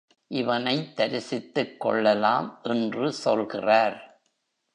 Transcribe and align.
இவனைத் 0.27 0.95
தரிசித்துக் 0.95 1.77
கொள்ளலாம் 1.77 2.59
என்று 2.63 3.13
சொல்கிறார். 3.13 4.21